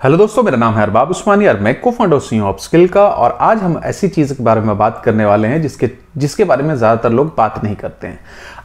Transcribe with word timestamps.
Hello 0.00 0.16
दोस्तों, 0.16 0.42
मेरा 0.42 0.56
नाम 0.56 0.74
है 0.74 0.82
अरबाब 0.82 1.08
उस्मानी 1.10 1.46
और 1.46 1.58
मैं 1.60 1.74
को 1.80 1.90
फाउंडर 1.90 2.18
सी 2.18 2.38
ऑफ़ 2.40 2.58
स्किल 2.62 2.86
का, 2.88 3.06
और 3.06 3.36
आज 3.40 3.58
हम 3.58 3.80
ऐसी 3.84 4.08
चीज़ 4.08 4.34
के 4.34 4.42
बारे 4.44 4.60
में 4.60 4.76
बात 4.78 5.00
करने 5.04 5.24
वाले 5.24 5.48
हैं 5.48 5.60
जिसके 5.62 5.88
जिसके 6.16 6.44
बारे 6.44 6.62
में 6.62 6.74
ज़्यादातर 6.74 7.10
लोग 7.10 7.34
बात 7.36 7.62
नहीं 7.64 7.74
करते 7.76 8.06
हैं। 8.06 8.20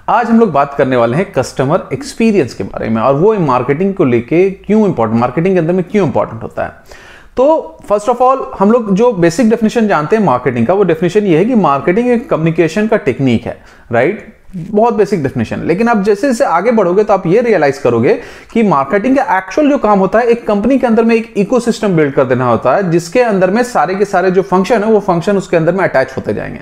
आज 0.09 0.29
हम 0.29 0.39
लोग 0.39 0.51
बात 0.51 0.73
करने 0.73 0.95
वाले 0.95 1.17
हैं 1.17 1.31
कस्टमर 1.33 1.87
एक्सपीरियंस 1.93 2.53
के 2.53 2.63
बारे 2.65 2.89
में, 2.89 3.01
और 3.01 3.15
वो 3.15 3.33
मार्केटिंग 3.39 3.93
को 3.93 4.05
लेके 4.05 4.49
क्यों 4.51 4.85
इंपॉर्टेंट 4.87 5.19
मार्केटिंग 5.19 5.55
के 5.55 5.59
अंदर 5.59 5.73
में 5.73 5.83
क्यों 5.85 6.05
इंपॉर्टेंट 6.07 6.43
होता 6.43 6.65
है। 6.65 7.01
तो 7.37 7.77
फ़र्स्ट 7.89 8.09
ऑफ़ 8.09 8.21
ऑल 8.23 8.45
हम 8.59 8.71
लोग 8.71 8.93
जो 8.95 9.11
बेसिक 9.15 9.49
डेफिनेशन 9.49 9.87
जानते 9.87 10.15
हैं 10.15 10.23
मार्केटिंग 10.23 10.67
का, 10.67 10.73
वो 10.73 10.83
डेफिनेशन 10.83 11.25
ये 11.25 11.37
है 11.37 11.45
कि 11.45 11.55
मार्केटिंग 11.57 12.09
एक 12.11 12.29
कम्युनिकेशन 12.29 12.87
का 12.87 12.97
टेक्निक 12.99 13.47
है 13.47 13.57
राइट 13.91 14.25
बहुत 14.55 14.93
बेसिक 14.93 15.21
डेफिनेशन 15.23 15.61
लेकिन 15.63 15.87
आप 15.89 16.01
जैसे 16.03 16.27
जैसे 16.27 16.45
आगे 16.45 16.71
बढ़ोगे 16.71 17.03
तो 17.03 17.13
आप 17.13 17.25
ये 17.27 17.41
रियलाइज़ 17.41 17.81
करोगे 17.81 18.13
कि 18.53 18.63
मार्केटिंग 18.63 19.17
का 19.17 19.37
एक्चुअल 19.37 19.69
जो 19.69 19.77
काम 19.77 19.99
होता 19.99 20.19
है, 20.19 20.25
एक 20.25 20.45
कंपनी 20.47 20.77
के 20.79 20.87
अंदर 20.87 21.03
में 21.03 21.15
एक 21.15 21.33
इकोसिस्टम 21.37 21.95
बिल्ड 21.95 22.13
कर 22.13 22.25
देना 22.25 22.49
होता 22.49 22.75
है, 22.75 22.89
जिसके 22.91 23.21
अंदर 23.21 23.51
में 23.51 23.63
सारे 23.63 23.95
के 23.95 24.05
सारे 24.05 24.31
जो 24.31 24.41
फ़ंक्शन 24.41 24.83
है, 24.83 24.91
वो 24.91 24.99
फ़ंक्शन 24.99 25.37
उसके 25.37 25.57
अंदर 25.57 25.73
में 25.73 25.83
अटैच 25.83 26.13
होते 26.17 26.33
जाएँगे। 26.33 26.61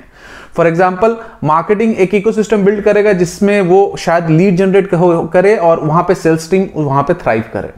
फॉर 0.56 0.66
एग्ज़ाम्पल 0.66 1.16
मार्केटिंग 1.44 1.94
एक 1.96 2.14
इकोसिस्टम 2.14 2.64
बिल्ड 2.64 2.82
करेगा 2.84 3.12
जिसमें 3.12 3.60
वो 3.62 3.94
शायद 3.98 4.30
लीड 4.30 4.56
जनरेट 4.56 4.88
करे 5.32 5.56
और 5.56 5.80
वहाँ 5.80 6.02
पे 6.02 6.14
सेल्स 6.14 6.50
टीम 6.50 6.66
वहाँ 6.76 7.02
पे 7.02 7.14
थ्राइव 7.14 7.44
करे। 7.52 7.70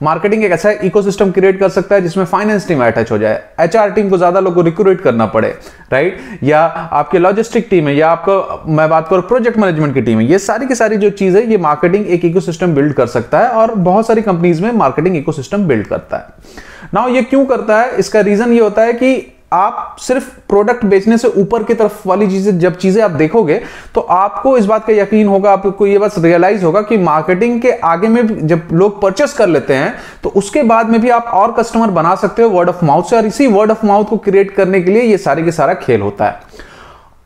मार्केटिंग 0.00 0.44
एक 0.44 0.52
ऐसा 0.52 0.70
इकोसिस्टम 0.84 1.30
क्रिएट 1.30 1.58
कर 1.60 1.68
सकता 1.68 1.94
है 1.94 2.00
जिसमें 2.00 2.24
फाइनेंस 2.24 2.66
टीम 2.68 2.84
अटैच 2.84 3.10
हो 3.12 3.18
जाए। 3.18 3.42
एचआर 3.60 3.90
टीम 3.90 4.08
को 4.10 4.18
ज़्यादा 4.18 4.40
लोगों 4.40 4.54
को 4.54 4.62
रिक्रूट 4.62 5.00
करना 5.00 5.26
पड़े 5.26 5.48
राइट 5.92 6.38
या 6.42 6.60
आपके 6.60 7.18
लॉजिस्टिक 7.18 7.66
टीम 7.70 7.88
है, 7.88 7.94
या 7.96 8.10
आपको, 8.10 8.62
मैं 8.68 8.88
बात 8.90 9.08
करूँ 9.08 9.22
प्रोजेक्ट 9.22 9.58
मैनेजमेंट 9.58 9.94
की 9.94 10.02
टीम 10.02 10.18
है, 10.18 10.26
ये 10.26 10.38
सारी 10.40 10.66
की 10.66 10.74
सारी 10.74 10.96
जो 10.96 11.10
चीज़ 11.12 11.36
है, 11.36 11.44
ये 11.50 11.56
मार्केटिंग 11.58 12.06
एक 12.06 12.24
इकोसिस्टम 12.24 12.74
बिल्ड 12.74 12.92
कर 12.92 13.06
सकता 13.08 13.38
है 13.38 13.48
और 13.50 13.74
बहुत 13.74 14.06
सारी 14.06 14.22
कंपनीज़ 14.22 14.62
में 14.62 14.72
मार्केटिंग 14.74 15.16
इकोसिस्टम 15.16 15.64
बिल्ड 15.64 15.86
करता 15.86 16.16
है। 16.16 16.58
नाउ 16.94 17.08
ये 17.08 17.22
क्यों 17.22 17.44
करता 17.46 17.80
है? 17.80 17.96
इसका 17.98 18.20
रीजन 18.20 18.52
ये 18.52 18.60
होता 18.60 18.82
है 18.82 18.92
कि 18.92 19.14
आप 19.52 19.96
सिर्फ़ 20.00 20.28
प्रोडक्ट 20.48 20.84
बेचने 20.84 21.16
से 21.18 21.28
ऊपर 21.30 21.62
की 21.64 21.74
तरफ़ 21.74 22.06
वाली 22.08 22.26
चीज़ें, 22.28 22.58
जब 22.58 22.76
चीज़ें 22.76 23.02
आप 23.02 23.10
देखोगे 23.12 23.60
तो 23.94 24.00
आपको 24.00 24.56
इस 24.58 24.66
बात 24.66 24.86
का 24.86 24.92
यकीन 24.92 25.28
होगा, 25.28 25.52
आपको 25.52 25.86
ये 25.86 25.98
बस 25.98 26.18
रियलाइज़ 26.18 26.64
होगा 26.64 26.82
कि 26.82 26.98
मार्केटिंग 26.98 27.60
के 27.62 27.72
आगे 27.72 28.08
में 28.08 28.46
जब 28.46 28.68
लोग 28.72 29.00
परचेस 29.02 29.32
कर 29.32 29.48
लेते 29.48 29.74
हैं 29.74 29.94
तो 30.22 30.28
उसके 30.30 30.62
बाद 30.64 30.90
में 30.90 31.00
भी 31.00 31.10
आप 31.10 31.30
और 31.34 31.52
कस्टमर 31.52 31.90
बना 31.92 32.14
सकते 32.16 32.42
हो 32.42 32.48
वर्ड 32.50 32.68
ऑफ़ 32.68 32.84
माउथ 32.84 33.04
से। 33.04 33.16
और 33.16 33.26
इसी 33.26 33.46
वर्ड 33.48 33.70
ऑफ़ 33.70 33.84
माउथ 33.86 34.04
को 34.04 34.16
क्रिएट 34.18 34.50
करने 34.50 34.80
के 34.82 34.90
लिए 34.90 35.02
ये 35.02 35.18
सारे 35.18 35.42
के 35.42 35.52
सारा 35.52 35.74
खेल 35.76 36.00
होता 36.00 36.24
है। 36.24 36.68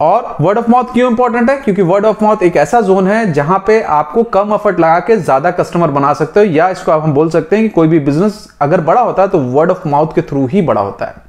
और 0.00 0.36
वर्ड 0.40 0.58
ऑफ़ 0.58 0.70
माउथ 0.70 0.92
क्यों 0.92 1.10
इंपॉर्टेंट 1.10 1.50
है? 1.50 1.56
क्योंकि 1.56 1.82
वर्ड 1.82 2.04
ऑफ़ 2.06 2.24
माउथ 2.24 2.42
एक 2.42 2.56
ऐसा 2.56 2.80
जोन 2.80 3.08
है 3.08 3.32
जहाँ 3.32 3.58
पे 3.66 3.80
आपको 3.82 4.22
कम 4.30 4.54
एफर्ट 4.54 4.80
लगा 4.80 4.98
के 5.00 5.16
ज़्यादा 5.16 5.50
कस्टमर 5.52 5.90
बना 5.90 6.12
सकते 6.14 6.40
हो, 6.40 6.46
या 6.46 6.68
इसको 6.68 6.92
आप 6.92 7.02
हम 7.02 7.12
बोल 7.14 7.30
सकते 7.30 7.56
हैं 7.56 7.64
कि 7.64 7.68
कोई 7.70 7.88
भी 7.88 7.98
बिज़नेस 8.00 8.46
अगर 8.60 8.80
बड़ा 8.82 9.00
होता 9.00 9.22
है 9.22 9.28
तो 9.28 9.38
वर्ड 9.38 9.70
ऑफ़ 9.70 9.86
माउथ 9.88 10.14
के 10.14 10.22
थ्रू 10.22 10.46
ही 10.46 10.62
बड़ा 10.62 10.80
होता 10.80 11.06
है। 11.06 11.22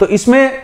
तो 0.00 0.06
इसमें 0.08 0.62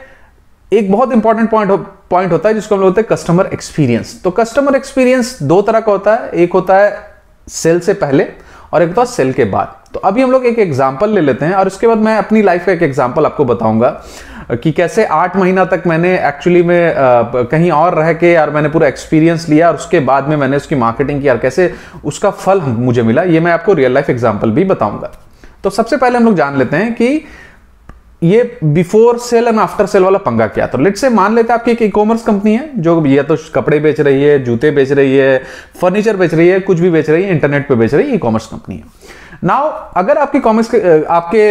एक 0.73 0.91
बहुत 0.93 1.13
इंपॉर्टेंट 1.13 1.51
पॉइंट 1.51 1.71
पॉइंट 2.11 2.33
होता 2.33 2.49
है 2.49 2.55
जिसको 2.55 2.75
हम 2.75 2.81
लोग 2.81 2.89
बोलते 2.89 3.01
हैं 3.01 3.09
कस्टमर 3.09 3.49
एक्सपीरियंस 3.53 4.21
तो 4.25 4.31
कस्टमर 4.33 4.77
एक्सपीरियंस 4.77 5.39
दो 5.43 5.61
तरह 5.63 5.81
का 5.81 5.93
होता 5.93 6.15
है. 6.15 6.31
एक 6.31 6.53
होता 6.53 6.79
है 6.79 6.91
सेल 7.47 7.81
से 7.81 7.95
पहले 7.95 8.27
और 8.73 8.83
एक 8.83 8.89
होता 8.89 9.01
है 9.01 9.07
सेल 9.07 9.33
के 9.33 9.45
बाद. 9.47 9.75
तो 9.95 10.01
अभी 10.01 10.23
हम 10.23 10.31
लोग 10.33 10.47
एक 10.47 10.59
एग्ज़ाम्पल 10.59 11.11
ले 11.11 11.21
लेते 11.21 11.45
हैं 11.45 11.55
और 11.55 11.67
उसके 11.67 11.87
बाद 11.87 11.99
मैं 11.99 12.17
अपनी 12.19 12.43
लाइफ 12.43 12.65
का 12.67 12.73
एक 12.73 12.83
एग्ज़ाम्पल 12.83 13.27
आपको 13.27 13.45
बताऊँगा 13.45 13.91
कि 14.53 14.73
कैसे 14.73 15.05
आठ 15.07 15.37
महीना 15.37 15.65
तक 15.65 15.83
मैंने 15.87 16.13
एक्चुअली 16.29 16.63
में 16.63 16.95
कहीं 17.51 17.71
और 17.71 17.95
रह 17.95 18.13
के 18.15 18.33
यार 18.33 18.51
मैंने 18.51 18.69
पूरा 18.69 18.89
एक्सपीरियंस 18.89 19.49
लिया 19.49 19.69
और 19.69 19.75
उसके 19.77 20.01
बाद 20.03 20.29
में 20.29 20.37
मैंने 20.37 20.57
उसकी 20.57 20.75
मार्केटिंग 20.77 21.21
की 21.21 21.29
यार 21.29 21.39
कैसे 21.39 21.73
उसका 22.05 22.31
फल 22.33 22.61
मुझे 22.61 23.03
मिला, 23.03 23.23
ये 23.23 23.41
मैं 23.41 23.53
आपको 23.53 23.73
रियल 23.73 23.95
लाइफ 23.95 24.11
एग्ज़ाम्पल 24.11 24.51
भी 24.51 24.65
बताऊँगा. 24.65 25.11
तो 25.65 25.71
सबसे 25.71 25.97
पहले 25.97 26.19
हम 26.19 26.25
लोग 26.25 26.35
जान 26.37 26.59
लेते 26.59 26.77
हैं 26.77 26.93
कि 26.95 27.25
ये 28.23 28.59
before 28.65 29.19
sale 29.19 29.49
and 29.49 29.59
after 29.61 29.87
sale 29.87 30.03
वाला 30.03 30.19
पंगा 30.19 30.47
क्या 30.49 30.67
तो 30.67 30.79
लेट 30.79 30.97
से 30.97 31.09
मान 31.11 31.35
लेते 31.35 31.53
हैं 31.53 31.59
आपकी 31.61 31.71
एक 31.71 31.83
ई 31.83 31.89
कॉमर्स 31.89 32.23
कंपनी 32.23 32.55
है, 32.55 32.71
जो 32.77 33.05
ये 33.07 33.23
तो 33.23 33.37
कपड़े 33.55 33.79
बेच 33.81 34.01
रही 34.01 34.23
है, 34.23 34.39
जूते 34.45 34.71
बेच 34.71 34.93
रही 34.93 35.17
है 35.17 35.43
फर्नीचर 35.81 36.17
बेच 36.17 36.35
रही 36.35 36.49
है, 36.49 36.61
कुछ 36.61 36.81
भी 36.81 36.91
बेच 36.91 37.11
रही 37.11 37.25
है 37.25 37.31
इंटरनेट 37.31 37.69
पे 37.69 37.75
बेच 37.75 37.95
रही 37.95 38.09
है 38.09 38.15
ई 38.15 38.19
कॉमर्स 38.19 38.47
कंपनी 38.47 38.77
है। 38.77 38.85
नाउ 39.45 39.69
अगर 39.97 40.19
आपकी 40.19 40.41
कॉमर्स 40.41 40.75
आपके 40.75 41.51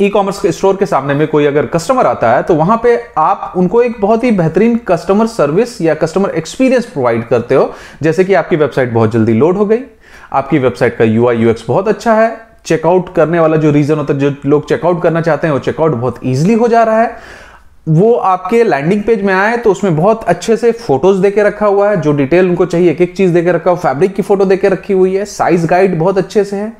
ई 0.00 0.08
कॉमर्स 0.08 0.40
स्टोर 0.46 0.76
के 0.76 0.86
सामने 0.86 1.14
में 1.14 1.26
कोई 1.28 1.46
अगर 1.46 1.66
कस्टमर 1.66 2.06
आता 2.06 2.32
है 2.32 2.42
तो 2.42 2.54
वहाँ 2.54 2.80
पे 2.82 2.96
आप 3.18 3.52
उनको 3.56 3.82
एक 3.82 4.00
बहुत 4.00 4.24
ही 4.24 4.30
बेहतरीन 4.32 4.76
कस्टमर 4.88 5.26
सर्विस 5.26 5.80
या 5.80 5.94
कस्टमर 5.94 6.30
एक्सपीरियंस 6.30 6.86
प्रोवाइड 6.86 7.26
करते 7.28 7.54
हो। 7.54 7.72
जैसे 8.02 8.24
कि 8.24 8.34
आपकी 8.34 8.56
वेबसाइट 8.56 8.92
बहुत 8.92 9.12
जल्दी 9.12 9.32
लोड 9.34 9.56
हो 9.56 9.66
गई, 9.66 9.80
आपकी 10.32 10.58
वेबसाइट 10.58 10.96
का 10.96 11.04
यू 11.04 11.28
आई 11.28 11.54
बहुत 11.68 11.88
अच्छा 11.88 12.14
है 12.14 12.47
चेकआउट 12.68 13.14
करने 13.14 13.40
वाला 13.40 13.56
जो 13.56 13.70
रीजन 13.70 13.98
होता 13.98 14.14
है 14.14 14.20
जो 14.20 14.34
लोग 14.46 14.68
चेकआउट 14.68 15.02
करना 15.02 15.20
चाहते 15.20 15.46
हैं 15.46 15.54
वो 15.54 15.60
चेकआउट 15.60 15.92
बहुत 15.92 16.20
ईजिली 16.24 16.54
हो 16.54 16.68
जा 16.68 16.82
रहा 16.82 17.00
है। 17.00 17.46
वो 17.88 18.12
आपके 18.12 18.62
लैंडिंग 18.64 19.02
पेज 19.02 19.22
में 19.22 19.32
आए 19.34 19.56
तो 19.56 19.70
उसमें 19.70 19.96
बहुत 19.96 20.24
अच्छे 20.24 20.56
से 20.56 20.72
फ़ोटोज़ 20.72 21.20
देके 21.22 21.42
रखा 21.42 21.66
हुआ 21.66 21.90
है। 21.90 22.00
जो 22.00 22.12
डिटेल 22.12 22.48
उनको 22.48 22.66
चाहिए 22.66 22.90
एक 22.90 23.00
एक 23.00 23.16
चीज़ 23.16 23.32
देके 23.34 23.52
रखा 23.52 23.70
हुआ 23.70 23.78
फैब्रिक 23.80 24.14
की 24.14 24.22
फ़ोटो 24.22 24.44
देके 24.44 24.68
रखी 24.68 24.92
हुई 24.92 25.14
है। 25.14 25.24
साइज़ 25.24 25.66
गाइड 25.66 25.98
बहुत 25.98 26.18
अच्छे 26.18 26.44
से 26.44 26.56
है। 26.56 26.72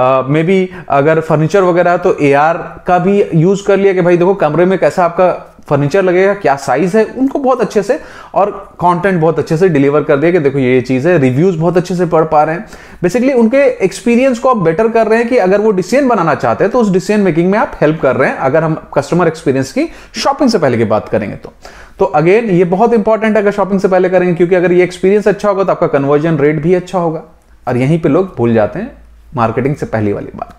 मे 0.00 0.40
uh, 0.40 0.46
बी 0.46 0.68
अगर 0.88 1.20
फर्नीचर 1.20 1.62
वगैरह 1.62 1.96
तो 1.96 2.16
एआर 2.22 2.56
का 2.86 2.98
भी 2.98 3.22
यूज़ 3.34 3.64
कर 3.66 3.76
लिया 3.76 3.92
कि 3.92 4.00
भाई 4.00 4.16
देखो 4.16 4.34
कमरे 4.34 4.64
में 4.64 4.78
कैसा 4.78 5.04
आपका 5.04 5.51
फर्नीचर 5.68 6.02
लगेगा, 6.02 6.32
क्या 6.34 6.54
साइज़ 6.56 6.96
है, 6.96 7.04
उनको 7.06 7.38
बहुत 7.38 7.60
अच्छे 7.60 7.82
से 7.82 7.98
और 8.34 8.50
कंटेंट 8.80 9.20
बहुत 9.20 9.38
अच्छे 9.38 9.56
से 9.56 9.68
डिलीवर 9.68 10.02
कर 10.04 10.16
दिया 10.16 10.32
कि 10.32 10.38
देखो 10.38 10.58
ये 10.58 10.80
चीज़ 10.80 11.08
है 11.08 11.16
रिव्यूज़ 11.18 11.58
बहुत 11.58 11.76
अच्छे 11.76 11.94
से 11.94 12.06
पढ़ 12.06 12.24
पा 12.24 12.42
रहे 12.44 12.54
हैं। 12.54 12.66
बेसिकली 13.02 13.32
उनके 13.32 13.62
एक्सपीरियंस 13.84 14.38
को 14.38 14.48
आप 14.48 14.56
बेटर 14.56 14.88
कर 14.88 15.06
रहे 15.06 15.18
हैं 15.18 15.28
कि 15.28 15.36
अगर 15.36 15.60
वो 15.60 15.70
डिसीज़न 15.70 16.08
बनाना 16.08 16.34
चाहते 16.34 16.64
हैं 16.64 16.70
तो 16.72 16.78
उस 16.78 16.90
डिसीज़न 16.90 17.20
मेकिंग 17.20 17.50
में 17.50 17.58
आप 17.58 17.78
हेल्प 17.80 18.00
कर 18.02 18.16
रहे 18.16 18.30
हैं, 18.30 18.36
अगर 18.36 18.64
हम 18.64 18.74
कस्टमर 18.94 19.28
एक्सपीरियंस 19.28 19.72
की 19.72 19.88
शॉपिंग 20.14 20.50
से 20.50 20.58
पहले 20.58 20.78
की 20.78 20.84
बात 20.84 21.08
करेंगे 21.08 21.36
तो। 21.36 21.52
तो 21.98 22.04
अगेन 22.04 22.50
ये 22.50 22.64
बहुत 22.64 22.94
इंपॉर्टेंट 22.94 23.36
है 23.36 23.42
अगर 23.42 23.52
शॉपिंग 23.52 23.80
से 23.80 23.88
पहले 23.88 24.08
करेंगे, 24.08 24.34
क्योंकि 24.34 24.54
अगर 24.54 24.72
ये 24.72 24.82
एक्सपीरियंस 24.84 25.28
अच्छा 25.28 25.48
होगा 25.48 25.64
तो 25.64 25.72
आपका 25.72 25.86
कन्वर्जन 25.88 26.38
रेट 26.38 26.62
भी 26.62 26.74
अच्छा 26.74 26.98
होगा। 26.98 27.22
और 27.68 27.76
यहीं 27.76 28.00
पे 28.00 28.08
लोग 28.08 28.34
भूल 28.36 28.54
जाते 28.54 28.78
हैं 28.78 28.90
मार्केटिंग 29.36 29.76
से 29.76 29.86
पहली 29.86 30.12
वाली 30.12 30.30
बात। 30.36 30.56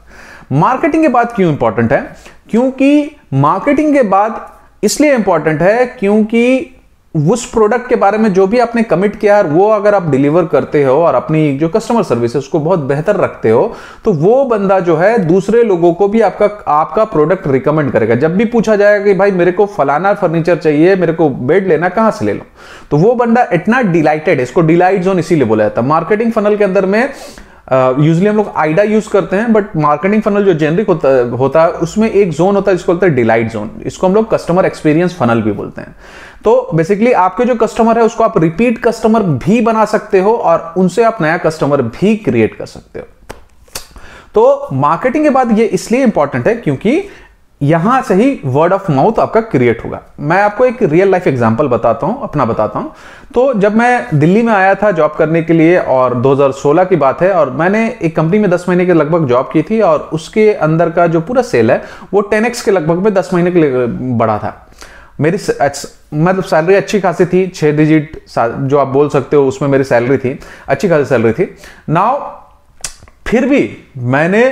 मार्केटिंग 0.51 1.03
के 1.03 1.09
बाद 1.09 1.33
क्यों 1.35 1.51
इंपॉर्टेंट 1.51 1.93
है? 1.93 2.01
क्योंकि 2.49 3.15
मार्केटिंग 3.33 3.93
के 3.93 4.01
बाद 4.03 4.47
इसलिए 4.83 5.15
इंपॉर्टेंट 5.15 5.61
है 5.61 5.85
क्योंकि 5.99 6.69
उस 7.15 7.45
प्रोडक्ट 7.45 7.87
के 7.89 7.95
बारे 7.95 8.17
में 8.17 8.31
जो 8.33 8.45
भी 8.47 8.59
आपने 8.59 8.81
कमिट 8.83 9.15
किया 9.15 9.35
है, 9.37 9.43
वो 9.43 9.67
अगर 9.69 9.95
आप 9.95 10.09
डिलीवर 10.09 10.45
करते 10.45 10.83
हो 10.83 10.93
और 10.97 11.15
अपनी 11.15 11.57
जो 11.57 11.67
कस्टमर 11.69 12.03
सर्विस 12.03 12.35
है, 12.35 12.39
उसको 12.39 12.59
बहुत 12.59 12.79
बेहतर 12.81 13.15
रखते 13.15 13.49
हो 13.49 13.75
तो 14.05 14.13
वो 14.13 14.43
बंदा 14.45 14.79
जो 14.79 14.95
है 14.97 15.17
दूसरे 15.19 15.61
लोगों 15.63 15.93
को 15.93 16.07
भी 16.07 16.21
आपका 16.21 16.45
आपका 16.73 17.03
प्रोडक्ट 17.05 17.47
रिकमेंड 17.47 17.91
करेगा। 17.91 18.15
जब 18.15 18.35
भी 18.37 18.45
पूछा 18.47 18.75
जाएगा 18.75 19.03
कि 19.05 19.13
भाई, 19.13 19.31
मेरे 19.33 19.51
को 19.51 19.65
फलाना 19.67 20.13
फर्नीचर 20.13 20.57
चाहिए, 20.57 20.95
मेरे 20.95 21.13
को 21.13 21.29
बेड 21.29 21.67
लेना 21.67 21.89
कहाँ 21.89 22.11
से 22.11 22.25
ले 22.25 22.33
लो? 22.33 22.45
तो 22.91 22.97
वो 22.97 23.13
बंदा 23.15 23.47
इतना 23.53 23.81
डिलाइटेड 23.83 24.37
है, 24.37 24.43
इसको 24.43 24.61
डिलाइट 24.63 25.01
जोन 25.01 25.19
इसीलिए 25.19 25.45
बोला 25.45 25.63
जाता 25.63 25.81
है। 25.81 25.87
मार्केटिंग 25.87 26.31
फनल 26.31 26.57
के 26.57 26.63
अंदर 26.63 26.85
में 26.85 27.09
यूजली 27.71 28.23
uh, 28.23 28.29
हम 28.29 28.37
लोग 28.37 28.51
आइडा 28.55 28.83
यूज़ 28.83 29.07
करते 29.09 29.35
हैं 29.35 29.51
बट 29.53 29.75
मार्केटिंग 29.75 30.21
फनल 30.21 30.45
जो 30.45 30.53
जेनरिक 30.53 30.87
होता, 30.87 31.09
होता 31.37 31.63
है 31.63 31.71
उसमें 31.71 32.09
एक 32.11 32.31
जोन 32.31 32.55
होता 32.55 32.71
है 32.71 32.77
जिसको 32.77 32.91
बोलते 32.91 33.05
हैं 33.05 33.15
डिलाइट 33.15 33.51
जोन 33.51 33.69
इसको 33.85 34.07
हम 34.07 34.15
लोग 34.15 34.29
कस्टमर 34.31 34.65
एक्सपीरियंस 34.65 35.15
फनल 35.15 35.41
भी 35.41 35.51
बोलते 35.51 35.81
हैं. 35.81 35.95
तो 36.43 36.69
बेसिकली 36.73 37.11
आपके 37.11 37.45
जो 37.45 37.55
कस्टमर 37.55 37.97
है 37.97 38.03
उसको 38.03 38.23
आप 38.23 38.37
रिपीट 38.37 38.83
कस्टमर 38.83 39.23
भी 39.23 39.61
बना 39.61 39.85
सकते 39.85 40.19
हो 40.19 40.33
और 40.33 40.73
उनसे 40.77 41.03
आप 41.03 41.21
नया 41.21 41.37
कस्टमर 41.37 41.81
भी 41.81 42.15
क्रिएट 42.15 42.55
कर 42.55 42.65
सकते 42.65 42.99
हो. 42.99 43.05
तो 44.35 44.67
मार्केटिंग 44.73 45.23
के 45.23 45.29
बाद 45.29 45.59
ये 45.59 45.65
इसलिए 45.65 46.03
इंपॉर्टेंट 46.03 46.47
है 46.47 46.55
क्योंकि 46.55 47.03
यहाँ 47.63 48.01
से 48.01 48.13
ही 48.13 48.39
वर्ड 48.45 48.73
ऑफ़ 48.73 48.91
माउथ 48.91 49.19
आपका 49.19 49.41
क्रिएट 49.41 49.83
होगा। 49.85 50.01
मैं 50.19 50.41
आपको 50.43 50.65
एक 50.65 50.81
रियल 50.83 51.11
लाइफ 51.11 51.27
एग्जांपल 51.27 51.67
बताता 51.67 52.07
हूँ, 52.07 52.23
अपना 52.23 52.45
बताता 52.45 52.79
हूँ। 52.79 52.91
तो 53.33 53.53
जब 53.53 53.75
मैं 53.75 54.19
दिल्ली 54.19 54.41
में 54.41 54.51
आया 54.53 54.73
था 54.75 54.91
जॉब 54.91 55.15
करने 55.17 55.41
के 55.43 55.53
लिए 55.53 55.77
और 55.77 56.15
2016 56.21 56.85
की 56.85 56.95
बात 56.95 57.21
है 57.21 57.31
और 57.33 57.49
मैंने 57.51 57.87
एक 58.01 58.15
कंपनी 58.15 58.39
में 58.39 58.49
10 58.51 58.65
महीने 58.69 58.85
के 58.85 58.93
लगभग 58.93 59.27
जॉब 59.27 59.49
की 59.53 59.61
थी 59.61 59.79
और 59.81 60.09
उसके 60.13 60.51
अंदर 60.53 60.89
का 60.89 61.07
जो 61.07 61.21
पूरा 61.21 61.41
सेल 61.43 61.71
है, 61.71 61.81
वो 62.13 62.29
10x 62.33 62.61
के 62.61 62.71
लगभग 62.71 63.03
में 63.03 63.13
10 63.13 63.33
महीने 63.33 63.51
के 63.51 63.59
लिए 63.59 63.85
बढ़ा 64.17 64.37
था। 64.37 64.59
मेरी 65.21 65.37
मतलब 66.15 66.43
सैलरी 66.43 66.75
अच्छी 66.75 66.99
खासी 66.99 67.25
थी, 67.25 67.47
छह 67.47 67.71
डिजिट 67.71 68.23
जो 68.37 68.77
आप 68.77 68.87
बोल 68.89 69.09
सकते 69.09 69.35
हो 69.35 69.47
उसमें 69.47 69.69
मेरी 69.69 69.83
सैलरी 69.83 70.17
थी, 70.17 70.39
अच्छी 70.67 70.89
खासी 70.89 71.05
सैलरी 71.05 71.33
थी। 71.33 71.49
नाउ 71.89 72.19
फिर 73.27 73.45
भी 73.45 73.69
मैंने 73.97 74.43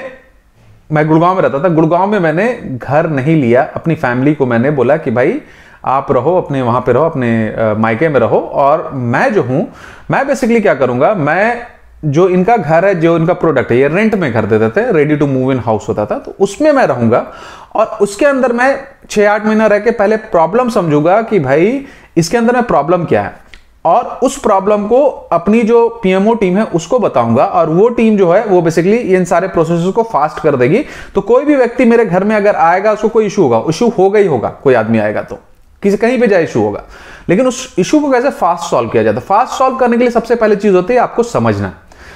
मैं 0.91 1.07
गुड़गांव 1.07 1.35
में 1.35 1.41
रहता 1.41 1.63
था, 1.63 1.69
गुड़गांव 1.69 2.07
में 2.07 2.19
मैंने 2.19 2.53
घर 2.77 3.09
नहीं 3.09 3.35
लिया। 3.41 3.63
अपनी 3.75 3.95
फैमिली 3.95 4.33
को 4.35 4.45
मैंने 4.45 4.71
बोला 4.71 4.97
कि 4.97 5.11
भाई, 5.11 5.41
आप 5.85 6.11
रहो, 6.11 6.35
अपने 6.37 6.61
वहाँ 6.61 6.81
पे 6.81 6.93
रहो, 6.93 7.03
अपने 7.03 7.75
मायके 7.79 8.09
में 8.09 8.19
रहो 8.19 8.39
और 8.39 8.89
मैं 8.93 9.31
जो 9.33 9.43
हूँ, 9.43 9.67
मैं 10.11 10.25
बेसिकली 10.27 10.61
क्या 10.61 10.73
करूँगा, 10.75 11.13
मैं 11.13 11.67
जो 12.05 12.27
इनका 12.29 12.55
घर 12.57 12.85
है, 12.85 12.93
जो 12.95 13.15
इनका 13.17 13.33
प्रोडक्ट 13.33 13.71
है, 13.71 13.77
ये 13.77 13.87
रेंट 13.87 14.15
में 14.15 14.31
घर 14.33 14.45
देते 14.45 14.69
थे 14.71 14.91
ready 14.91 15.15
to 15.15 15.27
move 15.27 15.51
in 15.51 15.59
house 15.59 15.87
होता 15.89 16.05
था 16.05 16.17
तो 16.17 16.35
उसमें 16.39 16.71
मैं 16.71 16.85
रहूँगा 16.87 17.25
और 17.75 17.97
उसके 18.01 18.25
अंदर 18.25 18.53
मैं 18.53 18.75
छह 19.09 19.31
आठ 19.31 19.45
महीना 19.45 19.67
रह 19.67 19.79
के 19.79 19.91
पहले 19.91 20.17
प्रॉब्लम 20.17 20.69
समझूँगा 20.69 21.21
कि 21.21 21.39
भाई, 21.39 21.85
इसके 22.17 22.37
अंदर 22.37 22.55
में 22.55 22.63
प्रॉब्लम 22.63 23.05
क्या 23.05 23.21
है? 23.21 23.33
और 23.85 24.19
उस 24.23 24.39
प्रॉब्लम 24.39 24.87
को 24.87 25.05
अपनी 25.31 25.61
जो 25.61 25.99
पीएमओ 26.03 26.33
टीम 26.33 26.57
है, 26.57 26.63
उसको 26.63 26.99
बताऊँगा। 26.99 27.45
और 27.45 27.69
वो 27.69 27.89
टीम 27.89 28.17
जो 28.17 28.31
है, 28.31 28.45
वो 28.45 28.61
बेसिकली 28.61 28.97
इन 28.97 29.25
सारे 29.25 29.47
प्रोसेस 29.47 29.93
को 29.93 30.03
फास्ट 30.03 30.39
कर 30.39 30.55
देगी। 30.55 30.85
तो 31.15 31.21
कोई 31.21 31.45
भी 31.45 31.55
व्यक्ति 31.55 31.85
मेरे 31.85 32.05
घर 32.05 32.23
में 32.23 32.35
अगर 32.35 32.55
आएगा, 32.55 32.91
उसको 32.91 33.09
कोई 33.09 33.25
इशू 33.25 33.43
होगा 33.43 33.63
इशू 33.69 33.89
होगा 33.89 34.19
ही 34.19 34.27
होगा, 34.27 34.49
कोई 34.49 34.73
आदमी 34.73 34.97
आएगा 34.97 35.21
तो। 35.21 35.39
किसी, 35.83 35.97
कहीं 35.97 36.19
पे 36.19 36.27
जाए 36.27 36.43
इशू 36.43 36.61
होगा। 36.61 36.83
लेकिन 37.29 37.47
उस 37.47 37.75
इशू 37.77 37.99
को 37.99 38.11
कैसे 38.11 38.29
फास्ट 38.29 38.63
सॉल्व 38.63 38.89
किया 38.89 39.03
जाता 39.03 39.19
है 39.19 39.25
फास्ट 39.25 39.53
सॉल्व 39.53 39.75
करने 39.75 39.97
के 39.97 40.03
लिए 40.03 40.11
सबसे 40.11 40.35
पहले 40.35 40.55
चीज़ 40.55 40.75
होती 40.75 40.93
है, 40.93 40.99
आपको 40.99 41.23
समझना 41.23 41.73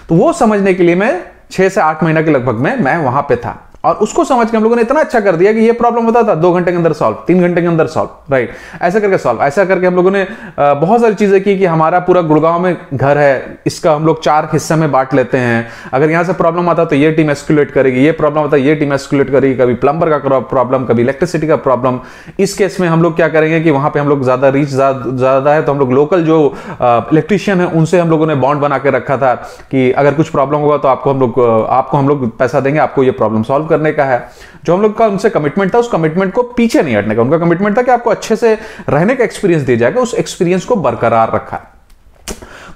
तो 0.09 0.15
वो 0.15 0.33
समझने 0.33 0.73
के 0.73 0.83
लिए 0.83 0.95
मैं 0.95 1.23
छह 1.51 1.69
से 1.69 1.81
आठ 1.81 2.03
महीना 2.03 2.21
के 2.21 2.31
लगभग 2.31 2.55
में, 2.55 2.79
मैं 2.79 2.97
वहाँ 2.97 3.21
पे 3.21 3.35
था। 3.35 3.64
और 3.85 3.95
उसको 4.01 4.23
समझ 4.25 4.49
के 4.49 4.57
हम 4.57 4.63
लोगों 4.63 4.75
ने 4.75 4.81
इतना 4.81 4.99
अच्छा 4.99 5.19
कर 5.19 5.35
दिया 5.35 5.53
कि 5.53 5.59
ये 5.59 5.71
प्रॉब्लम 5.73 6.05
होता 6.05 6.23
था, 6.23 6.35
दो 6.35 6.51
घंटे 6.53 6.71
के 6.71 6.77
अंदर 6.77 6.93
सॉल्व 6.93 7.17
तीन 7.27 7.41
घंटे 7.41 7.61
के 7.61 7.67
अंदर 7.67 7.87
सॉल्व 7.87 8.33
राइट 8.33 8.53
ऐसा 8.81 8.99
करके 8.99 9.17
सॉल्व 9.17 9.41
ऐसा 9.43 9.65
करके 9.65 9.87
हम 9.87 9.95
लोगों 9.95 10.11
ने 10.11 10.25
बहुत 10.59 11.01
सारी 11.01 11.15
चीज़ें 11.15 11.41
की 11.43 11.57
कि 11.57 11.65
हमारा 11.65 11.99
पूरा 12.01 12.21
गुड़गांव 12.23 12.59
में 12.59 12.75
घर 12.93 13.17
है, 13.17 13.59
इसका 13.65 13.93
हम 13.93 14.05
लोग 14.05 14.23
चार 14.23 14.49
हिस्से 14.53 14.75
में 14.75 14.91
बांट 14.91 15.13
लेते 15.13 15.37
हैं। 15.37 15.67
अगर 15.93 16.09
यहाँ 16.11 16.23
से 16.23 16.33
प्रॉब्लम 16.35 16.69
आता 16.69 16.85
तो 16.85 16.95
ये 16.95 17.11
टीम 17.11 17.31
एस्कुलेट 17.31 17.71
करेगी, 17.71 18.03
ये 18.05 18.11
प्रॉब्लम 18.13 18.43
आता, 18.43 18.57
ये 18.57 18.75
टीम 18.75 18.93
एस्कुलेट 18.93 19.29
करेगी, 19.31 19.55
कभी 19.55 19.73
प्लम्बर 19.75 20.09
का 20.09 20.39
प्रॉब्लम 20.41 20.85
कभी 20.85 21.01
इलेक्ट्रिसिटी 21.01 21.47
का 21.47 21.55
प्रॉब्लम 21.57 21.99
इस 22.39 22.53
केस 22.57 22.79
में 22.79 22.87
हम 22.87 23.03
लोग 23.03 23.15
क्या 23.15 23.27
करेंगे 23.29 23.59
कि 23.61 23.71
वहाँ 23.71 23.89
पर 23.89 23.99
हम 23.99 24.09
लोग 24.09 24.23
ज़्यादा 24.23 24.49
रीच 24.49 24.69
ज़्यादा 24.69 25.53
है 25.53 25.61
तो 25.61 25.71
हम 25.71 25.79
लोग 25.79 25.93
लोकल 25.93 26.23
जो 26.25 26.37
इलेक्ट्रिशियन 26.81 27.61
है, 27.61 27.67
उनसे 27.67 27.99
हम 27.99 28.09
लोगों 28.09 28.27
ने 28.27 28.35
बॉन्ड 28.37 28.61
बना 28.61 28.77
के 28.77 28.91
रखा 28.91 29.17
था 29.17 29.33
कि 29.71 29.91
अगर 29.93 30.13
कुछ 30.13 30.29
प्रॉब्लम 30.29 30.59
होगा 30.59 30.77
तो 30.77 30.87
आपको 30.87 31.09
हम 31.09 31.19
लोग 31.19 31.39
आपको 31.69 31.97
हम 31.97 32.09
लोग 32.09 32.29
पैसा 32.37 32.59
देंगे, 32.59 32.79
आपको 32.79 33.03
ये 33.03 33.11
प्रॉब्लम 33.13 33.43
सॉल्व 33.43 33.65
करने 33.75 33.91
का 33.93 34.05
है। 34.05 34.23
जो 34.65 34.75
हम 34.75 34.81
लोग 34.81 34.97
का 34.97 35.07
उनसे 35.07 35.29
कमिटमेंट 35.29 35.73
था, 35.73 35.79
उस 35.79 35.91
कमिटमेंट 35.91 36.33
को 36.33 36.43
पीछे 36.57 36.81
नहीं 36.81 36.95
हटने 36.95 37.15
का। 37.15 37.21
उनका 37.21 37.37
कमिटमेंट 37.37 37.77
था 37.77 37.81
कि 37.81 37.91
आपको 37.91 38.09
अच्छे 38.09 38.35
से 38.35 38.57
रहने 38.89 39.15
का 39.15 39.23
एक्सपीरियंस 39.23 39.63
दिया 39.63 39.77
जाएगा, 39.77 40.01
उस 40.01 40.13
एक्सपीरियंस 40.15 40.65
को 40.65 40.75
बरकरार 40.77 41.31
रखा। 41.35 41.61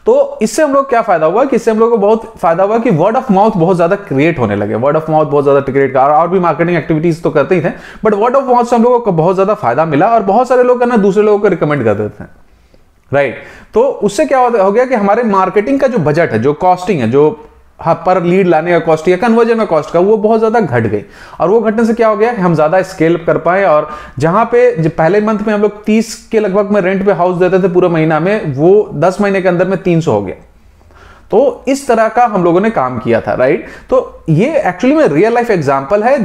तो 0.06 0.14
इससे 0.42 0.62
हम 0.64 0.74
लोग 0.74 0.90
क्या 0.90 1.02
फ़ायदा 1.02 1.26
हुआ 1.26 1.44
कि 1.46 1.56
इससे 1.56 1.72
हम 1.72 1.80
लोग 1.80 1.90
को 1.92 1.98
बहुत 1.98 2.34
फ़ायदा 2.38 2.64
हुआ 2.64 2.78
कि 2.80 2.90
वर्ड 2.92 3.16
ऑफ़ 3.16 3.32
माउथ 3.34 3.52
बहुत 3.56 3.76
ज़्यादा 3.76 3.96
क्रिएट 3.98 4.40
होने 4.40 4.56
लगे। 4.56 4.76
वर्ड 4.76 4.98
ऑफ़ 4.98 5.12
माउथ 5.12 5.26
बहुत 5.26 5.44
ज़्यादा 5.44 5.62
क्रिएट 5.62 5.94
कर 5.94 6.12
और 6.12 6.28
भी 6.30 6.40
मार्केटिंग 6.40 6.78
एक्टिविटीज़ 6.78 7.22
तो 7.24 7.30
करते 7.30 7.56
ही 7.56 7.62
थे 7.62 7.70
बट 8.06 8.14
वर्ड 8.14 8.36
ऑफ़ 8.36 8.46
माउथ 8.46 8.66
से 8.66 8.76
हम 8.76 8.84
लोगों 8.84 9.00
को 9.00 9.12
बहुत 9.12 9.36
ज़्यादा 9.36 9.54
फ़ायदा 9.56 9.86
मिला 9.86 10.08
और 10.08 10.24
बहुत 10.24 10.48
सारे 10.48 10.64
लोग 10.64 10.84
ना 10.84 10.98
दूसरे 10.98 11.24
लोगों 11.24 11.40
को 11.40 11.48
रिकमेंड 11.48 11.84
कर 11.84 11.94
देते 11.94 12.24
हैं। 12.24 12.30
Right 13.12 13.34
right. 13.34 13.74
तो 13.74 13.82
उससे 13.82 14.26
क्या 14.26 14.40
हो 14.40 14.72
गया 14.72 14.86
कि 14.86 14.96
हमारे 14.96 15.24
मार्केटिंग 15.24 15.80
का 15.80 15.88
जो 15.88 15.98
बजट 16.00 16.32
है, 16.32 16.40
जो 16.40 16.54
कॉस्टिंग 16.54 17.00
है, 17.02 17.10
जो 17.12 17.49
हाँ 17.80 17.94
पर 18.06 18.22
लीड 18.24 18.48
लाने 18.48 18.72
का 18.72 18.80
कॉस्ट 18.82 19.08
या 19.08 19.18
कन्वर्जन 19.18 19.58
का 19.58 19.66
कॉस्ट 19.66 19.92
का, 19.92 20.00
वो 20.00 20.18
बहुत 20.18 20.40
ज़्यादा 20.40 20.60
घट 20.60 20.84
गई। 20.84 21.04
और 21.40 21.50
वो 21.50 21.60
घटने 21.62 21.86
से 21.86 21.94
क्या 21.94 22.08
हो 22.08 22.18
गया 22.18 22.34
कि 22.34 22.42
हम 22.42 22.56
ज़्यादा 22.56 22.82
स्केल 22.84 23.18
कर 23.26 23.38
पाए 23.40 23.64
और 23.66 23.90
जहाँ 24.20 24.46
पे 24.52 24.90
पहले 24.90 25.22
मंथ 25.22 25.40
में 25.48 25.54
हम 25.54 25.62
लोग 25.62 25.84
तीस 25.86 26.16
के 26.32 26.40
लगभग 26.40 26.72
में 26.72 26.82
रेंट 26.82 27.06
पे 27.06 27.12
हाउस 27.14 27.38
देते 27.38 27.64
थे 27.64 27.74
पूरे 27.74 27.88
महीना 27.90 28.20
में, 28.20 28.54
वो 28.54 28.90
दस 28.96 29.22
महीने 29.22 29.42
के 29.42 29.48
अंदर 29.48 29.68
में 29.68 29.82
तीन 29.84 30.02
सौ 30.02 30.12
हो 30.12 30.22
गया। 30.22 30.36
तो 31.32 31.64
इस 31.68 31.88
तरह 31.88 32.08
का 32.10 32.26
हम 32.26 32.44
लोगों 32.44 32.62
ने 32.62 32.70
काम 32.72 32.98
किया 33.00 33.20
था 33.22 33.34
राइट 33.36 33.68
तो 33.90 34.24
ये 34.30 34.48
एक्चुअली 34.60 34.96
में 34.96 35.08
रियल 35.08 35.34
लाइफ 35.34 35.52
एग्ज़ाम्पल 35.52 36.04
है 36.04 36.24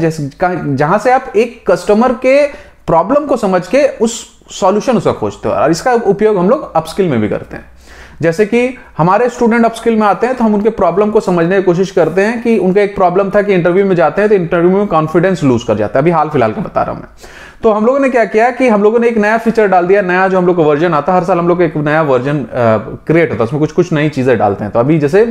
जहाँ 0.77 0.99
से 0.99 1.13
आप 1.13 1.33
एक 1.37 1.63
कस्टमर 1.71 2.13
के 2.23 2.47
प्रॉब्लम 2.87 3.27
को 3.27 3.37
समझ 3.37 3.67
के 3.67 3.87
उस 3.99 4.23
सॉल्यूशन 4.53 4.97
उसका 4.97 5.13
खोजते 5.13 5.49
हो। 5.49 5.55
और 5.55 5.71
इसका 5.71 5.93
उपयोग 5.93 6.39
हम 6.39 6.49
लोग 6.51 6.73
अपस्किल 6.77 7.09
में 7.09 7.21
भी 7.21 7.29
करते 7.29 7.57
हैं। 7.57 7.65
जैसे 8.23 8.47
कि 8.47 8.77
हमारे 8.99 9.29
स्टूडेंट 9.29 9.65
अपस्किल 9.65 9.97
में 9.97 10.07
आते 10.07 10.27
हैं 10.27 10.37
तो 10.37 10.45
हम 10.45 10.55
उनके 10.55 10.71
प्रॉब्लम 10.73 11.11
को 11.11 11.21
समझने 11.21 11.57
की 11.57 11.63
कोशिश 11.63 11.91
करते 11.91 12.21
हैं 12.21 12.41
कि 12.43 12.57
उनका 12.59 12.81
एक 12.81 12.95
प्रॉब्लम 12.97 13.31
था 13.31 13.43
कि 13.43 13.55
इंटरव्यू 13.55 13.85
में 13.87 13.95
जाते 13.97 14.23
हैं 14.23 14.29
तो 14.29 14.35
इंटरव्यू 14.35 14.71
में 14.71 14.87
कॉन्फिडेंस 14.87 15.43
लूज 15.45 15.65
कर 15.65 15.77
जाता 15.77 15.99
है। 15.99 16.03
अभी 16.03 16.11
हाल 16.11 16.29
फ़िलहाल 16.29 16.53
का 16.53 16.63
बता 16.63 16.83
रहा 16.83 16.93
हूँ 16.93 17.01
मैं। 17.01 17.09
तो 17.63 17.73
हम 17.73 17.87
लोगों 17.87 17.99
ने 17.99 18.09
क्या 18.11 18.25
किया 18.27 18.51
कि 18.51 18.69
हम 18.69 18.83
लोगों 18.83 18.99
ने 18.99 19.09
एक 19.09 19.17
नया 19.19 19.39
फीचर 19.39 19.69
डाल 19.69 19.87
दिया, 19.87 20.03
नया 20.03 20.27
जो 20.29 20.39
हम 20.39 20.47
लोग 20.47 20.57
का 20.57 20.63
वर्जन 20.63 20.95
आता 20.95 21.13
है, 21.13 21.19
हर 21.19 21.25
साल 21.25 21.39
हम 21.39 21.49
लोग 21.49 21.63
एक 21.63 21.77
नया 21.77 22.03
वर्जन 22.03 22.45
क्रिएट 23.07 23.31
होता 23.31 23.43
है, 23.43 23.47
उसमें 23.47 23.61
कुछ 23.61 23.73
कुछ 23.73 23.93
नई 23.93 24.09
चीज़ें 24.09 24.37
डालते 24.39 24.65
हैं। 24.65 24.73
तो 24.73 24.79
अभी 24.81 24.99
जैसे 24.99 25.25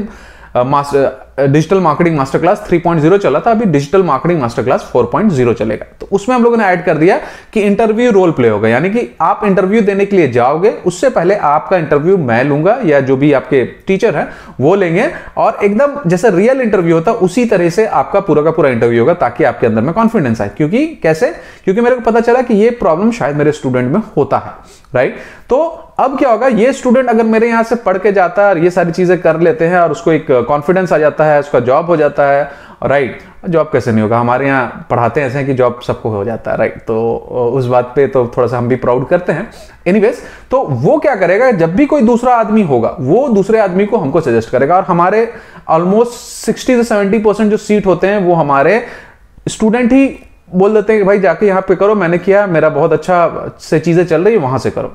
डिजिटल 1.40 1.80
मार्केटिंग 1.80 2.18
मास्टर 2.18 2.40
क्लास 2.40 2.68
3.0 2.70 3.18
चला 3.18 3.40
था, 3.40 3.52
अभी 3.52 3.66
डिजिटल 3.66 4.04
मार्केटिंग 4.04 4.42
मास्टर 4.42 4.64
क्लास 4.64 4.92
4.0 4.96 5.54
चलेगा। 5.54 5.86
तो 6.00 6.08
उसमें 6.12 6.36
हम 6.36 6.44
लोगों 6.44 6.58
ने 6.58 6.64
ऐड 6.64 6.86
कर 6.86 6.98
दिया 6.98 7.20
कि 7.54 7.62
इंटरव्यू 7.62 8.12
रोल 8.12 8.32
प्ले 8.32 8.50
होगा, 8.50 8.68
यानी 8.68 8.90
कि 8.90 9.16
आप 9.22 9.42
इंटरव्यू 9.44 9.82
देने 9.82 10.06
के 10.06 10.16
लिए 10.16 10.32
जाओगे, 10.32 10.70
उससे 10.70 11.10
पहले 11.10 11.36
आपका 11.36 11.78
इंटरव्यू 11.78 12.18
मैं 12.18 12.44
लूँगा 12.44 12.80
या 12.86 13.00
जो 13.00 13.18
भी 13.18 13.34
आपके 13.34 13.66
टीचर 13.66 14.16
है, 14.16 14.28
वो 14.62 14.76
लेंगे 14.76 15.12
और 15.38 15.58
एकदम 15.64 16.10
जैसे 16.10 16.30
रियल 16.30 16.62
इंटरव्यू 16.62 16.96
होता, 16.96 17.12
उसी 17.12 17.46
तरह 17.46 17.70
से 17.70 17.86
आपका 17.86 18.20
पूरा 18.20 18.42
का 18.42 18.52
पूरा 18.52 18.70
इंटरव्यू 18.70 19.00
होगा 19.00 19.14
ताकि 19.14 19.44
आपके 19.44 19.68
अंदर 19.68 19.82
में 19.82 19.94
कॉन्फिडेंस 19.94 20.42
आए। 20.42 20.52
क्योंकि, 20.58 20.88
कैसे? 20.88 21.28
क्योंकि 21.64 21.82
मेरे 21.82 21.96
को 21.96 22.02
पता 22.02 22.20
चला 22.20 22.42
कि 22.42 22.54
ये 22.54 22.70
प्रॉब्लम 22.70 23.12
शायद 23.12 23.36
मेरे 23.36 23.52
स्टूडेंट 23.52 23.92
में 23.92 24.02
होता 24.18 24.38
है। 24.38 24.83
राइट 24.96 25.18
तो 25.50 25.60
अब 26.00 26.18
क्या 26.18 26.30
होगा? 26.30 26.48
ये 26.48 26.74
स्टूडेंट 26.74 27.10
अगर 27.10 27.24
मेरे 27.24 27.48
यहाँ 27.48 27.64
से 27.64 27.76
पढ़ 27.78 27.98
के 27.98 28.12
जाता 28.12 28.44
है 28.44 28.50
और 28.50 28.58
ये 28.58 28.70
सारी 28.72 28.92
चीज़ें 28.92 29.18
कर 29.22 29.40
लेते 29.40 29.66
हैं 29.66 29.80
और 29.80 29.92
उसको 29.92 30.12
एक 30.12 30.32
कॉन्फिडेंस 30.48 30.94
आ 30.94 30.98
जाता 30.98 31.26
है, 31.26 31.40
उसका 31.40 31.60
जॉब 31.62 31.86
हो 31.86 31.98
जाता 31.98 32.26
है 32.26 32.52
राइट 32.84 33.22
जॉब 33.50 33.70
कैसे 33.72 33.92
नहीं 33.92 34.02
होगा? 34.02 34.20
हमारे 34.20 34.48
यहाँ 34.48 34.88
पढ़ाते 34.90 35.22
हैं 35.22 35.28
ऐसे 35.28 35.44
कि 35.44 35.54
जॉब 35.54 35.80
सबको 35.82 36.10
हो 36.10 36.24
जाता 36.26 36.52
है 36.52 36.58
राइट 36.58 36.78
तो 36.82 37.16
उस 37.54 37.66
बात 37.66 37.92
पे 37.96 38.08
तो 38.08 38.26
थोड़ा 38.38 38.48
सा 38.48 38.58
हम 38.58 38.68
भी 38.68 38.76
प्राउड 38.76 39.08
करते 39.08 39.32
हैं। 39.32 39.50
एनीवेज 39.88 40.22
तो 40.52 40.62
वो 40.64 40.98
क्या 40.98 41.16
करेगा? 41.16 41.52
जब 41.54 41.76
भी 41.76 41.86
कोई 41.86 42.02
दूसरा 42.02 42.36
आदमी 42.36 42.62
होगा, 42.64 42.96
वो 43.00 43.28
दूसरे 43.30 43.60
आदमी 43.60 43.86
को 43.86 43.98
हमको 43.98 44.22
सजेस्ट 44.22 44.50
करेगा 44.50 44.76
और 44.76 44.84
हमारे 44.84 45.28
ऑलमोस्ट 45.70 46.12
सिक्सटी 46.46 46.76
से 46.76 46.84
सेवेंटी 46.84 47.20
परसेंट 47.20 47.52
जो 47.52 47.58
सीट 47.58 47.86
होते 47.86 48.08
हैं, 48.08 48.20
वो 48.20 48.34
हमारे 48.36 48.86
स्टूडेंट 49.48 49.92
ही 49.92 50.08
बोल 50.54 50.74
देते 50.74 50.94
हैं 50.94 51.02
कि 51.02 51.06
भाई 51.08 51.20
जाके 51.20 51.46
यहाँ 51.46 51.62
पे 51.62 51.76
करो, 51.76 51.96
मैंने 51.96 52.18
किया, 52.18 52.46
मेरा 52.48 52.70
बहुत 52.70 52.94
अच्छा 52.94 53.56
से 53.62 53.80
चीज़ें 53.80 54.06
चल 54.06 54.24
रही 54.24 54.34
है, 54.34 54.40
वहाँ 54.40 54.60
से 54.60 54.72
करो। 54.72 54.94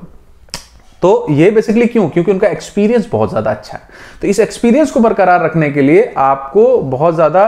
तो 1.02 1.26
ये 1.30 1.50
बेसिकली 1.50 1.86
क्यों? 1.86 2.08
क्योंकि 2.08 2.30
उनका 2.30 2.48
एक्सपीरियंस 2.48 3.08
बहुत 3.12 3.30
ज़्यादा 3.30 3.50
अच्छा 3.50 3.76
है। 3.78 3.82
तो 4.22 4.26
इस 4.26 4.40
एक्सपीरियंस 4.40 4.90
को 4.90 5.00
बरकरार 5.00 5.44
रखने 5.44 5.70
के 5.70 5.82
लिए 5.82 6.12
आपको 6.18 6.78
बहुत 6.78 7.14
ज़्यादा 7.14 7.44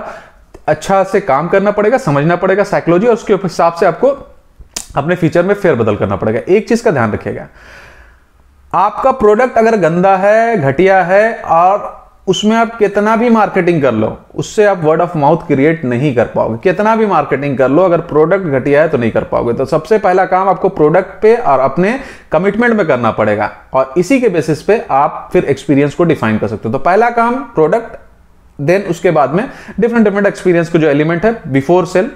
अच्छा 0.66 1.02
से 1.04 1.20
काम 1.20 1.48
करना 1.48 1.70
पड़ेगा, 1.70 1.98
समझना 1.98 2.36
पड़ेगा 2.36 2.64
साइकोलॉजी 2.64 3.06
और 3.06 3.14
उसके 3.14 3.34
हिसाब 3.34 3.72
से 3.72 3.86
आपको 3.86 4.08
अपने 4.96 5.14
फ्यूचर 5.14 5.42
में 5.42 5.54
फेरबदल 5.54 5.96
करना 5.96 6.16
पड़ेगा। 6.16 6.40
एक 6.48 6.68
चीज़ 6.68 6.84
का 6.84 6.90
ध्यान 6.90 7.12
रखिएगा। 7.12 7.46
आपका 8.72 9.10
प्रोडक्ट 9.12 9.58
अगर 9.58 9.76
गंदा 9.76 10.16
है, 10.16 10.56
घटिया 10.58 11.02
है, 11.02 11.34
और 11.34 11.99
उसमें 12.26 12.54
आप 12.56 12.76
कितना 12.78 13.14
भी 13.16 13.28
मार्केटिंग 13.30 13.80
कर 13.82 13.94
लो 13.94 14.16
उससे 14.34 14.64
आप 14.64 14.80
वर्ड 14.84 15.00
ऑफ़ 15.00 15.16
माउथ 15.18 15.46
क्रिएट 15.46 15.84
नहीं 15.84 16.14
कर 16.14 16.24
पाओगे। 16.26 16.58
कितना 16.62 16.94
भी 16.96 17.06
मार्केटिंग 17.06 17.56
कर 17.58 17.68
लो 17.68 17.82
अगर 17.82 18.00
प्रोडक्ट 18.00 18.46
घटिया 18.46 18.82
है 18.82 18.88
तो 18.88 18.98
नहीं 18.98 19.10
कर 19.10 19.24
पाओगे। 19.24 19.52
तो 19.52 19.64
सबसे 19.64 19.98
पहला 19.98 20.24
काम 20.24 20.48
आपको 20.48 20.68
प्रोडक्ट 20.68 21.20
पे 21.22 21.34
और 21.36 21.60
अपने 21.60 21.98
कमिटमेंट 22.32 22.74
में 22.74 22.86
करना 22.86 23.10
पड़ेगा। 23.10 23.50
और 23.72 23.94
इसी 23.96 24.20
के 24.20 24.28
बेसिस 24.28 24.62
पे 24.62 24.80
आप 24.90 25.28
फिर 25.32 25.44
एक्सपीरियंस 25.44 25.94
को 25.94 26.04
डिफाइन 26.04 26.38
कर 26.38 26.48
सकते 26.48 26.68
हो। 26.68 26.72
तो 26.72 26.78
पहला 26.78 27.10
काम 27.10 27.34
प्रोडक्ट 27.54 27.98
देन 28.60 28.82
उसके 28.82 29.10
बाद 29.10 29.30
में 29.30 29.48
डिफरेंट 29.80 30.04
डिफरेंट 30.04 30.26
एक्सपीरियंस 30.26 30.68
को 30.68 30.78
जो 30.78 30.88
एलिमेंट 30.88 31.24
है 31.24 31.40
बिफोर 31.52 31.86
सेल 31.86 32.10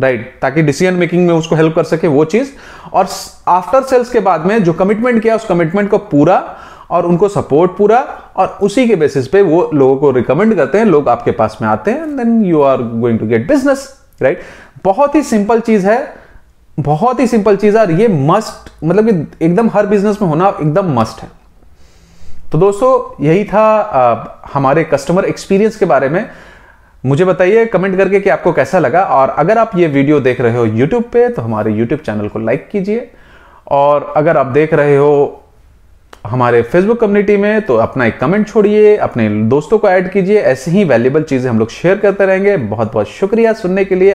राइट 0.00 0.20
right, 0.20 0.40
ताकि 0.42 0.62
डिसीज़न 0.62 0.94
मेकिंग 0.94 1.26
में 1.26 1.34
उसको 1.34 1.56
हेल्प 1.56 1.74
कर 1.76 1.84
सके 1.84 2.08
वो 2.08 2.24
चीज़। 2.24 2.50
और 2.92 3.08
आफ्टर 3.48 3.82
सेल्स 3.82 4.10
के 4.10 4.20
बाद 4.20 4.46
में 4.46 4.62
जो 4.64 4.72
कमिटमेंट 4.72 5.22
किया 5.22 5.34
उस 5.36 5.44
कमिटमेंट 5.44 5.90
को 5.90 5.98
पूरा 5.98 6.38
और 6.90 7.06
उनको 7.06 7.28
सपोर्ट 7.28 7.76
पूरा 7.76 7.98
और 8.36 8.58
उसी 8.62 8.86
के 8.88 8.96
बेसिस 8.96 9.28
पे 9.28 9.42
वो 9.42 9.70
लोगों 9.74 9.96
को 9.96 10.10
रिकमेंड 10.10 10.54
करते 10.56 10.78
हैं 10.78 10.84
लोग 10.84 11.08
आपके 11.08 11.30
पास 11.30 11.58
में 11.62 11.68
आते 11.68 11.90
हैं 11.90 12.16
then 12.16 12.44
you 12.44 12.62
are 12.62 12.82
going 12.82 13.18
to 13.18 13.26
get 13.26 13.48
business 13.48 13.88
right 14.22 14.40
बहुत 14.84 15.14
ही 15.14 15.22
सिंपल 15.22 15.60
चीज़ 15.60 15.86
है 15.86 15.98
बहुत 16.78 17.20
ही 17.20 17.26
सिंपल 17.26 17.56
चीज़ 17.56 17.78
है 17.78 18.00
ये 18.00 18.08
मस्ट 18.08 18.70
मतलब 18.84 19.10
कि 19.10 19.44
एकदम 19.46 19.68
हर 19.68 19.86
बिज़नेस 19.86 20.20
में 20.22 20.28
होना 20.28 20.48
एकदम 20.60 20.92
मस्ट 21.00 21.22
है। 21.22 21.28
तो 22.52 22.58
दोस्तों 22.58 23.24
यही 23.24 23.44
था 23.44 23.62
आ, 23.62 24.48
हमारे 24.52 24.84
कस्टमर 24.84 25.24
एक्सपीरियंस 25.24 25.76
के 25.76 25.86
बारे 25.86 26.08
में। 26.08 26.24
मुझे 27.04 27.24
बताइए 27.24 27.64
कमेंट 27.66 27.96
करके 27.96 28.20
कि 28.20 28.30
आपको 28.30 28.52
कैसा 28.52 28.78
लगा 28.78 29.02
और 29.02 29.28
अगर 29.28 29.58
आप 29.58 29.76
ये 29.76 29.86
वीडियो 29.86 30.20
देख 30.20 30.40
रहे 30.40 30.56
हो 30.56 30.64
यूट्यूब 30.64 31.04
पे 31.12 31.28
तो 31.28 31.42
हमारे 31.42 31.72
यूट्यूब 31.72 32.00
चैनल 32.00 32.28
को 32.28 32.38
लाइक 32.38 32.68
कीजिए। 32.72 33.10
और 33.68 34.12
अगर 34.16 34.36
आप 34.36 34.46
देख 34.46 34.74
रहे 34.74 34.96
हो 34.96 35.39
हमारे 36.24 36.60
फेसबुक 36.62 36.98
कम्युनिटी 37.00 37.36
में 37.36 37.60
तो 37.62 37.76
अपना 37.76 38.06
एक 38.06 38.18
कमेंट 38.18 38.46
छोड़िए, 38.48 38.96
अपने 38.96 39.28
दोस्तों 39.48 39.78
को 39.78 39.88
ऐड 39.88 40.10
कीजिए, 40.12 40.40
ऐसे 40.40 40.70
ही 40.70 40.82
वैल्यूबल 40.84 41.22
चीज़ें 41.22 41.48
हम 41.50 41.58
लोग 41.58 41.70
शेयर 41.70 41.98
करते 41.98 42.26
रहेंगे। 42.26 42.56
बहुत 42.56 42.92
बहुत 42.92 43.08
शुक्रिया 43.08 43.52
सुनने 43.52 43.84
के 43.84 43.94
लिए। 43.94 44.08